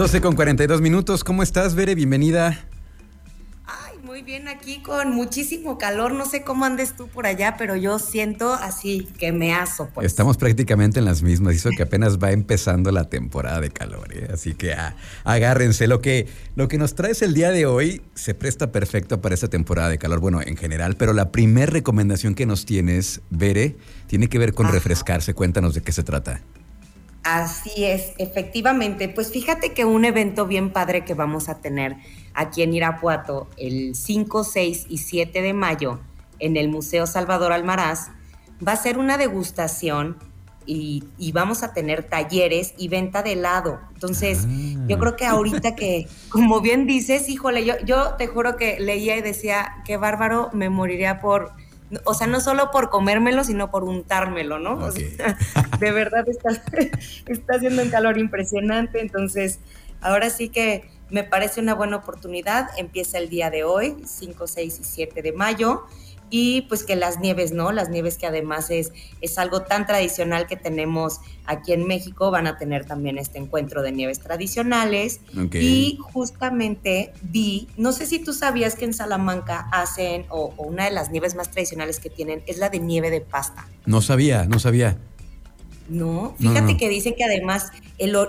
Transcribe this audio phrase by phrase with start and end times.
[0.00, 1.24] 12 con 42 minutos.
[1.24, 1.94] ¿Cómo estás, Bere?
[1.94, 2.58] Bienvenida.
[3.66, 6.14] Ay, muy bien aquí con muchísimo calor.
[6.14, 9.90] No sé cómo andes tú por allá, pero yo siento así que me aso.
[9.92, 10.06] Pues.
[10.06, 11.54] Estamos prácticamente en las mismas.
[11.54, 14.16] Hizo que apenas va empezando la temporada de calor.
[14.16, 14.28] ¿eh?
[14.32, 15.86] Así que ah, agárrense.
[15.86, 19.48] Lo que, lo que nos traes el día de hoy se presta perfecto para esta
[19.48, 20.20] temporada de calor.
[20.20, 23.76] Bueno, en general, pero la primera recomendación que nos tienes, Bere,
[24.06, 25.34] tiene que ver con refrescarse.
[25.34, 26.40] Cuéntanos de qué se trata.
[27.22, 29.08] Así es, efectivamente.
[29.08, 31.96] Pues fíjate que un evento bien padre que vamos a tener
[32.34, 36.00] aquí en Irapuato el 5, 6 y 7 de mayo
[36.38, 38.08] en el Museo Salvador Almaraz
[38.66, 40.16] va a ser una degustación
[40.66, 43.80] y, vamos a tener talleres y venta de helado.
[43.94, 44.46] Entonces,
[44.86, 49.16] yo creo que ahorita que, como bien dices, híjole, yo, yo te juro que leía
[49.16, 51.52] y decía, qué bárbaro, me moriría por
[52.04, 54.90] o sea, no solo por comérmelo, sino por untármelo, ¿no?
[54.90, 56.50] de verdad está,
[57.26, 59.60] está haciendo un calor impresionante, entonces
[60.00, 62.70] ahora sí que me parece una buena oportunidad.
[62.76, 65.84] Empieza el día de hoy, 5, 6 y 7 de mayo
[66.30, 67.72] y pues que las nieves, ¿no?
[67.72, 72.46] Las nieves que además es, es algo tan tradicional que tenemos aquí en México, van
[72.46, 75.20] a tener también este encuentro de nieves tradicionales.
[75.52, 80.92] Y justamente vi, no sé si tú sabías que en Salamanca hacen, o, una de
[80.92, 83.66] las nieves más tradicionales que tienen es la de nieve de pasta.
[83.84, 84.96] No sabía, no sabía.
[85.88, 87.72] No, fíjate que dicen que además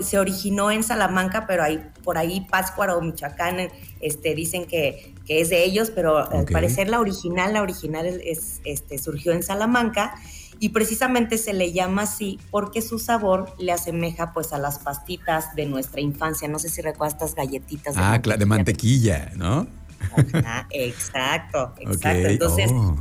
[0.00, 3.56] se originó en Salamanca, pero ahí, por ahí Pátzcuaro o Michoacán
[4.00, 8.98] este, dicen que, es de ellos, pero al parecer la original, la original es, este,
[8.98, 10.14] surgió en Salamanca
[10.60, 15.54] y precisamente se le llama así porque su sabor le asemeja pues a las pastitas
[15.54, 16.48] de nuestra infancia.
[16.48, 17.94] No sé si recuerdas estas galletitas.
[17.94, 19.66] De ah, de mantequilla, ¿no?
[20.70, 22.28] exacto, exacto.
[22.28, 22.96] Entonces, oh,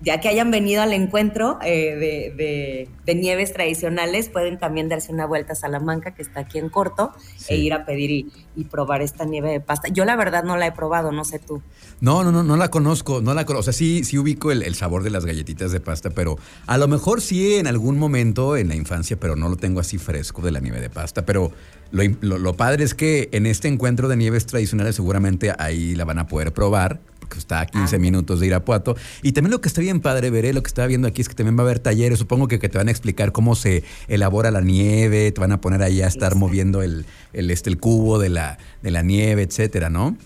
[0.00, 5.54] ya que hayan venido al encuentro eh, de, nieves tradicionales, pueden también darse una vuelta
[5.54, 7.12] a Salamanca, que está aquí en corto,
[7.48, 8.10] e ir a pedir
[8.54, 9.88] y, probar esta nieve de pasta.
[9.88, 11.62] Yo la verdad no la he probado, no sé tú.
[12.00, 13.60] No, no, no, no la conozco, no la conozco.
[13.60, 16.86] O sea, sí, sí ubico el, sabor de las galletitas de pasta, pero a lo
[16.86, 20.52] mejor sí en algún momento en la infancia, pero no lo tengo así fresco de
[20.52, 21.24] la nieve de pasta.
[21.24, 21.50] Pero
[21.90, 26.18] lo, lo padre es que en este encuentro de nieves tradicionales seguramente ahí la van
[26.18, 27.00] a poder probar
[27.36, 27.98] está a 15 ah.
[27.98, 28.96] minutos de Irapuato.
[29.22, 31.34] Y también lo que está bien padre, veré, lo que estaba viendo aquí es que
[31.34, 34.50] también va a haber talleres, supongo que, que te van a explicar cómo se elabora
[34.50, 38.18] la nieve, te van a poner ahí a estar moviendo el, el, este, el cubo
[38.18, 40.16] de la, de la nieve, etcétera, ¿no?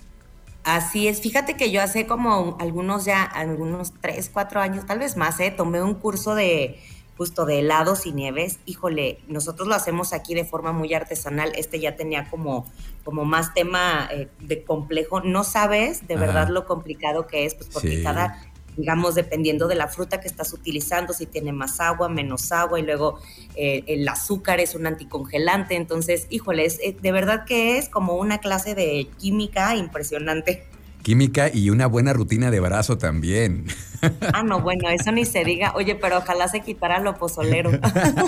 [0.64, 5.16] Así es, fíjate que yo hace como algunos ya, algunos 3, 4 años, tal vez
[5.16, 5.52] más, ¿eh?
[5.56, 6.78] tomé un curso de
[7.16, 11.78] justo de helados y nieves, híjole, nosotros lo hacemos aquí de forma muy artesanal, este
[11.78, 12.64] ya tenía como,
[13.04, 17.68] como más tema eh, de complejo, no sabes de verdad lo complicado que es, pues
[17.72, 18.42] porque cada,
[18.76, 22.82] digamos, dependiendo de la fruta que estás utilizando, si tiene más agua, menos agua, y
[22.82, 23.18] luego
[23.54, 28.38] eh, el azúcar es un anticongelante, entonces, híjole, eh, de verdad que es como una
[28.38, 30.66] clase de química impresionante.
[31.02, 33.66] Química y una buena rutina de brazo también.
[34.32, 35.72] Ah, no, bueno, eso ni se diga.
[35.74, 37.70] Oye, pero ojalá se quitara lo pozolero.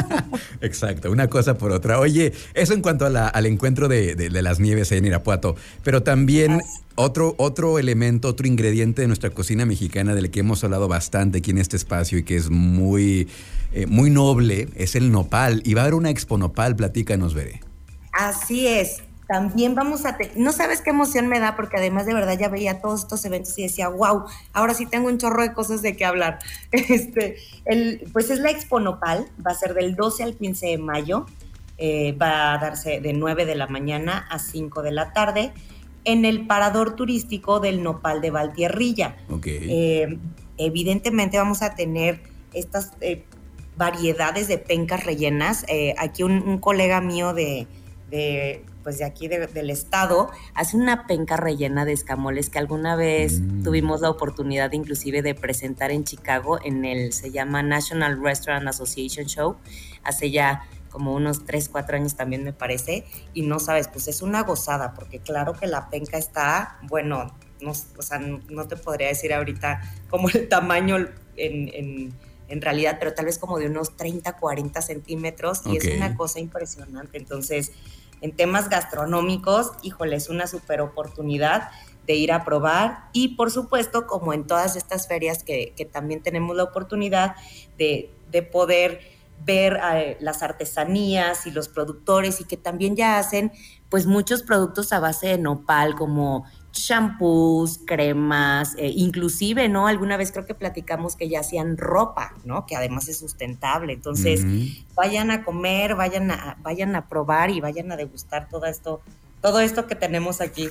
[0.60, 1.98] Exacto, una cosa por otra.
[1.98, 6.60] Oye, eso en cuanto al encuentro de, las nieves en Irapuato, pero también
[6.94, 11.50] otro, otro elemento, otro ingrediente de nuestra cocina mexicana del que hemos hablado bastante aquí
[11.50, 13.28] en este espacio y que es muy,
[13.72, 15.62] eh, muy noble, es el nopal.
[15.64, 17.60] Y va a haber una expo nopal, platícanos, Veré.
[18.12, 20.16] Así es también vamos a...
[20.36, 23.58] no sabes qué emoción me da porque además de verdad ya veía todos estos eventos
[23.58, 26.38] y decía, wow, ahora sí tengo un chorro de cosas de qué hablar.
[26.72, 30.78] Este, el, pues es la Expo Nopal, va a ser del 12 al 15 de
[30.78, 31.26] mayo,
[31.78, 35.52] eh, va a darse de 9 de la mañana a 5 de la tarde
[36.04, 39.16] en el parador turístico del Nopal de Valtierrilla.
[39.44, 40.18] Eh,
[40.58, 42.20] evidentemente vamos a tener
[42.52, 43.24] estas eh,
[43.76, 45.64] variedades de pencas rellenas.
[45.96, 47.66] aquí un, colega mío de
[48.84, 53.64] pues de aquí del estado, hace una penca rellena de escamoles que alguna vez mm.
[53.64, 59.26] tuvimos la oportunidad inclusive de presentar en Chicago en el, se llama National Restaurant Association
[59.26, 59.56] Show,
[60.04, 64.22] hace ya como unos 3, 4 años también me parece, y no sabes, pues es
[64.22, 69.08] una gozada, porque claro que la penca está, bueno, no, o sea, no, te podría
[69.08, 72.14] decir ahorita como el tamaño en,
[72.48, 76.38] en, realidad, pero tal vez como de unos 30, 40 centímetros, y es una cosa
[76.38, 77.18] impresionante.
[77.18, 77.72] Entonces,
[78.24, 81.68] en temas gastronómicos, híjole, es una super oportunidad
[82.06, 86.56] de ir a probar y por supuesto, como en todas estas ferias que, también tenemos
[86.56, 87.36] la oportunidad
[87.76, 88.10] de,
[88.50, 89.00] poder
[89.44, 93.52] ver eh, las artesanías y los productores y que también ya hacen
[93.90, 99.86] pues muchos productos a base de nopal como shampoos, cremas, eh, inclusive, ¿no?
[99.86, 102.66] Alguna vez creo que platicamos que ya hacían ropa, ¿no?
[102.66, 103.92] Que además es sustentable.
[103.92, 104.44] Entonces,
[104.94, 109.00] vayan a comer, vayan a, vayan a probar y vayan a degustar todo esto
[109.44, 110.70] todo esto que tenemos aquí.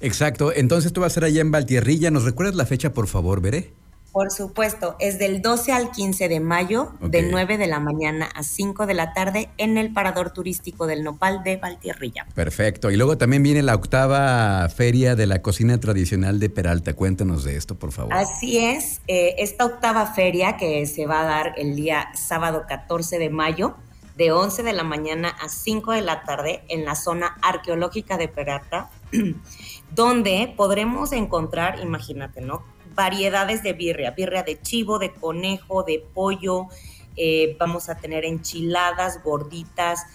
[0.00, 0.52] Exacto.
[0.52, 2.10] Entonces tú vas a ser allá en Valtierrilla.
[2.10, 3.72] ¿Nos recuerdas la fecha, por favor, Veré?
[4.12, 8.42] Por supuesto, es del 12 al 15 de mayo, de 9 de la mañana a
[8.42, 12.26] 5 de la tarde, en el Parador Turístico del Nopal de Valtierrilla.
[12.34, 12.90] Perfecto.
[12.90, 16.92] Y luego también viene la octava feria de la cocina tradicional de Peralta.
[16.92, 18.12] Cuéntanos de esto, por favor.
[18.12, 19.00] Así es.
[19.08, 23.76] Eh, esta octava feria que se va a dar el día sábado 14 de mayo,
[24.18, 28.28] de 11 de la mañana a 5 de la tarde, en la zona arqueológica de
[28.28, 28.90] Peralta,
[29.94, 32.62] donde podremos encontrar, imagínate, ¿no?
[32.94, 36.68] Variedades de birria, birria de chivo, de conejo, de pollo,
[37.16, 40.06] eh, vamos a tener enchiladas, gorditas,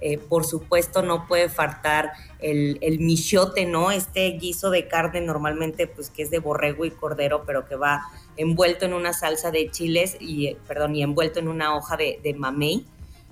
[0.00, 3.90] eh, por supuesto no puede faltar el, el, michote, ¿no?
[3.90, 8.02] Este guiso de carne normalmente pues que es de borrego y cordero, pero que va
[8.36, 12.84] envuelto en una salsa de chiles y, perdón, y envuelto en una hoja de, mamey,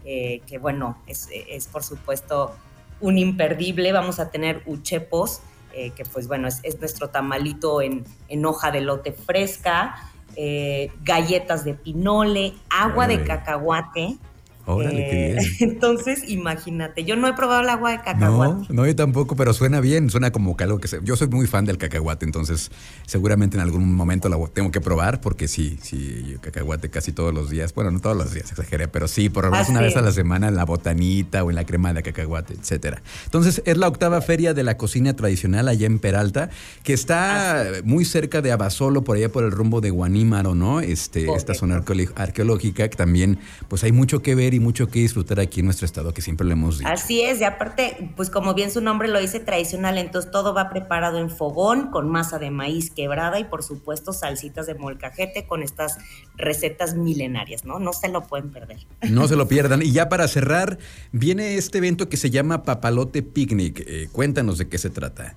[0.07, 2.55] eh, que bueno, es, es por supuesto
[3.01, 3.93] un imperdible.
[3.93, 5.43] Vamos a tener uchepos,
[5.77, 8.05] eh, que pues bueno, es, nuestro tamalito en,
[8.45, 9.97] hoja de lote fresca,
[10.37, 14.19] eh, galletas de pinole, agua de cacahuate,
[14.67, 15.39] Órale, qué bien.
[15.39, 18.67] Eh, entonces, imagínate, yo no he probado el agua de cacahuate.
[18.69, 21.29] No, no, yo tampoco, pero suena bien, suena como que algo que se, yo soy
[21.29, 22.71] muy fan del cacahuate, entonces
[23.07, 27.51] seguramente en algún momento la tengo que probar porque sí, sí, cacahuate casi todos los
[27.51, 30.03] días, bueno, no todos los días, exageré, pero sí, por lo menos una vez a
[30.03, 33.03] la semana en la botanita o en la crema de cacahuate, etcétera.
[33.25, 36.51] Entonces, es la octava feria de la cocina tradicional allá en Peralta,
[36.83, 40.81] que está muy cerca de Abasolo, por allá por el rumbo de Guanímaro, ¿no?
[40.81, 41.83] Este, esta zona
[42.17, 43.39] arqueológica que también
[43.69, 46.47] pues hay mucho que ver y mucho que disfrutar aquí en nuestro estado, que siempre
[46.47, 46.91] lo hemos dicho.
[46.91, 50.71] Así es, y aparte, pues como bien su nombre lo dice, tradicional, entonces todo va
[50.71, 55.63] preparado en fogón, con masa de maíz quebrada y por supuesto salsitas de molcajete con
[55.63, 55.99] estas
[56.37, 57.79] recetas milenarias, ¿no?
[57.79, 58.87] No se lo pueden perder.
[59.09, 59.83] No se lo pierdan.
[59.83, 60.79] Y ya para cerrar,
[61.13, 63.85] viene este evento que se llama Papalote Picnic.
[63.87, 65.37] Eh, cuéntanos de qué se trata.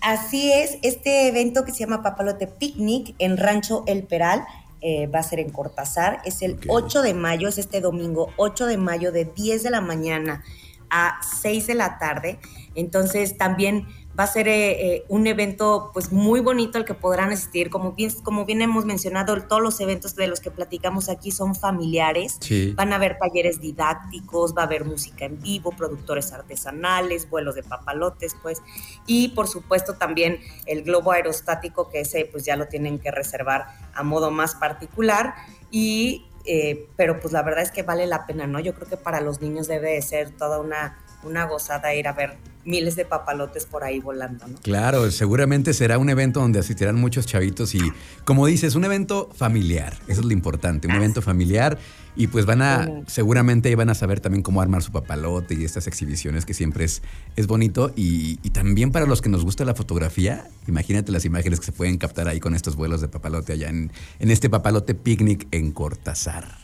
[0.00, 4.44] Así es, este evento que se llama Papalote Picnic en Rancho El Peral
[4.80, 6.20] eh, va a ser en Cortázar.
[6.24, 9.80] Es el 8 de mayo, es este domingo, 8 de mayo, de 10 de la
[9.80, 10.44] mañana
[10.90, 12.38] a 6 de la tarde.
[12.74, 13.86] Entonces también
[14.18, 17.70] va a ser eh, eh, un evento pues muy bonito al que podrán asistir.
[17.70, 21.54] Como bien, como bien hemos mencionado, todos los eventos de los que platicamos aquí son
[21.54, 22.38] familiares.
[22.74, 27.62] Van a haber talleres didácticos, va a haber música en vivo, productores artesanales, vuelos de
[27.62, 28.62] papalotes, pues.
[29.06, 33.66] Y por supuesto también el globo aerostático, que ese pues ya lo tienen que reservar
[33.94, 35.34] a modo más particular.
[35.70, 38.60] Y eh, pero pues la verdad es que vale la pena, ¿no?
[38.60, 42.12] Yo creo que para los niños debe de ser toda una, una gozada ir a
[42.12, 42.38] ver
[42.70, 44.58] miles de papalotes por ahí volando, ¿no?
[44.62, 47.80] Claro, seguramente será un evento donde asistirán muchos chavitos y,
[48.24, 51.78] como dices, un evento familiar, eso es lo importante, un evento familiar
[52.16, 55.86] y pues van a, seguramente van a saber también cómo armar su papalote y estas
[55.86, 57.02] exhibiciones que siempre es,
[57.36, 61.66] es bonito y, también para los que nos gusta la fotografía, imagínate las imágenes que
[61.66, 65.46] se pueden captar ahí con estos vuelos de papalote allá en, en este papalote picnic
[65.50, 66.59] en Cortázar.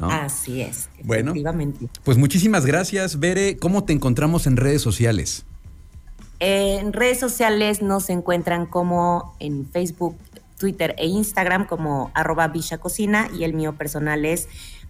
[0.00, 1.32] Así es, bueno,
[2.04, 3.56] Pues muchísimas gracias, Bere.
[3.56, 5.46] ¿Cómo te encontramos en redes sociales?
[6.38, 10.16] En redes sociales nos encuentran como en Facebook,
[10.58, 14.48] Twitter e Instagram como arroba Cocina y el mío personal es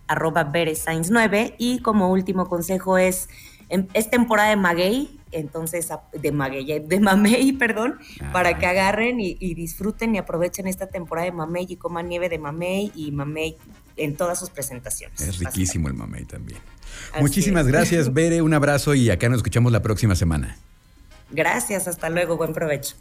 [0.09, 3.29] arroba 9 y como último consejo es,
[3.69, 7.99] em, es temporada de maguey, entonces de maguey, de mamey, perdón,
[8.33, 8.59] para ah.
[8.59, 12.39] que agarren y, y, disfruten y aprovechen esta temporada de mamey y coman nieve de
[12.39, 13.57] mamey y mamey
[13.97, 15.21] en todas sus presentaciones.
[15.21, 16.61] Es riquísimo el mamey también.
[17.21, 18.43] Muchísimas gracias, Bere.
[18.43, 20.57] Un abrazo y acá nos escuchamos la próxima semana.
[21.31, 22.95] Gracias, hasta luego, buen provecho.